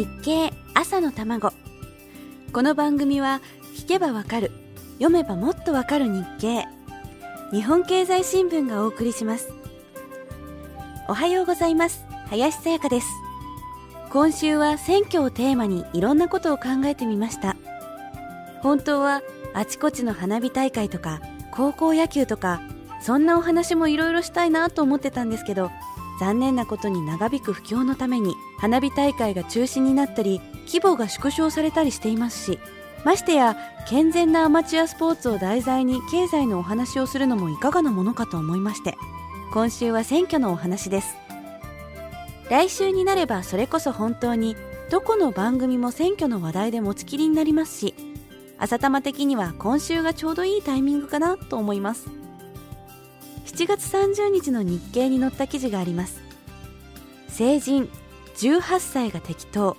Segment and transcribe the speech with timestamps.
[0.00, 1.52] 日経朝の卵。
[2.54, 3.42] この番組は
[3.76, 4.50] 聞けばわかる
[4.94, 6.66] 読めばもっとわかる日経。
[7.52, 9.52] 日本経済新聞がお送りします。
[11.06, 12.06] おはようございます。
[12.28, 13.08] 林さやかです。
[14.10, 17.58] 今週は選挙をテーマにいろんなことを考えてみました。
[18.62, 19.20] 本当は
[19.52, 21.20] あちこちの花火大会とか
[21.50, 22.62] 高校野球とか
[23.02, 25.70] そんなお話もいろいろしたいなと思ってたんですけど
[26.20, 32.58] 残念なことに長引く不況のために花火大会が中止になったり規模が縮小されたりしていますし
[33.06, 33.56] ましてや
[33.88, 38.98] 健全なアマチュアスポーツを題材に経済のお話をするのもいかがなものかと思いまして
[39.50, 41.16] 今週は選挙のお話です。
[42.50, 44.56] 来週になればそれこそ本当に
[44.90, 47.94] どこの番組も選挙の話題で持ちきりになりますし
[48.58, 52.10] 朝玉的には今週がちょうどいいタイミングかなと思います。
[53.50, 56.22] 7月30日の日経に載った記事があります。
[57.28, 57.90] 成人
[58.36, 59.76] 18歳が適当。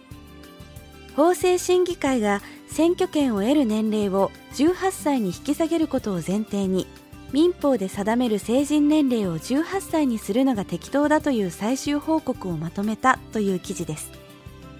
[1.16, 6.86] 法制審議会が選挙権を得る年齢を18歳に引き下げることを前提に
[7.32, 14.12] 民法で定める成人年齢を18歳にするのが適当だという最終報告をまとめたという記事です。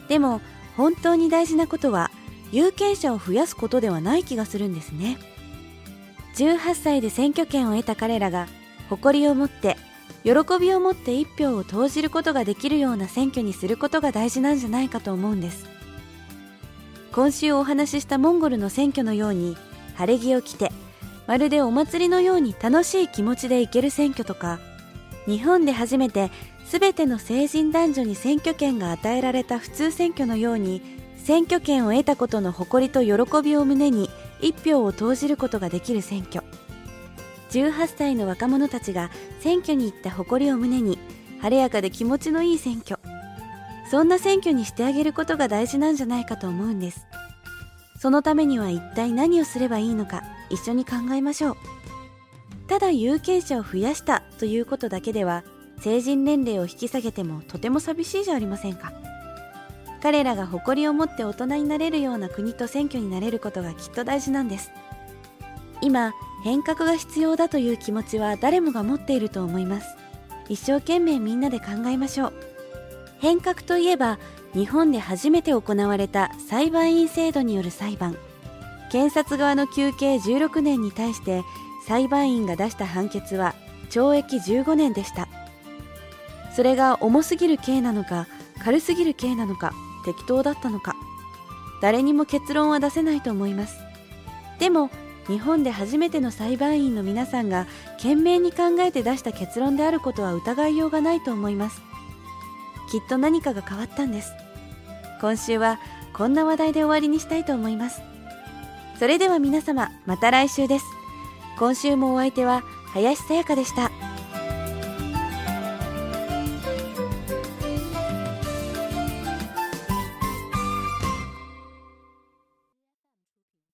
[0.10, 0.42] でも
[0.76, 2.12] 本当に大事なことは
[2.52, 5.18] 有権者を増やすことではない気がするんですね。
[6.36, 8.48] 18歳で選挙権を得た彼らが
[8.92, 9.78] 誇りを持って
[10.26, 15.66] 喜びを持って一票を投じることができるような選挙にすることが大事なんじゃないかと思うんです。
[17.14, 19.56] 今週お話ししたモンゴルの選挙のように
[19.96, 20.74] 晴れ着を着て
[21.26, 24.60] まるでお祭りのように楽しい気持ちで行ける選挙とか
[25.26, 26.30] 日本で初めて
[26.70, 30.82] 全ての成人男女に選挙権が与えられた普通選挙のように
[31.18, 34.10] 選挙権を得たことの誇りと喜びを胸に
[34.42, 36.44] 一票を投じることができる選挙。
[37.52, 40.98] 18歳の若者たちが選挙に行った誇りを胸に
[41.42, 43.00] 晴れやかで気持ちのいい選挙。
[43.90, 47.06] そんな選挙にしてあげることが大事なんじゃないかと思うんです。
[48.00, 51.58] そのためには一体何をすればいいのか一緒に考えましょう。
[52.68, 55.44] ただ有権者を増やしたということだけでは
[55.82, 58.94] 成人年齢を引き下げてもとても寂しいじゃありませんか。
[60.02, 64.72] 彼らが誇りを持って大人になれるような国と選挙になれることがきっと大事なんです。
[65.82, 66.14] 今
[66.44, 69.96] 変革が必要だという気持ちは誰もが持っていると思います。
[70.50, 72.34] 一生懸命みんなで考えましょう。
[73.20, 74.18] 変革といえば
[74.54, 78.18] 日本で初めて行われた裁判員制度による裁判。
[78.92, 81.44] 検察側の求刑16年に対して
[81.88, 83.56] 裁判員が出した判決は
[83.90, 85.28] 懲役15年でした。
[86.56, 88.28] それが重すぎる刑なのか
[88.64, 89.74] 軽すぎる刑なのか
[90.06, 90.96] 適当だったのか。
[91.82, 93.80] 誰にも結論は出せないと思います。
[94.60, 94.90] でも
[95.32, 101.82] 日本で初めての裁判員の皆さんが懸命に考えて出した結論であることは疑いようがないと思います。
[102.92, 104.34] きっと何かが変わったんです。
[105.22, 105.80] 今週は
[106.14, 108.02] こんな話題で終わりにしたいと思います。
[109.00, 110.86] それでは皆様また来週です。
[111.58, 114.11] 今週もお相手は林さやかでした。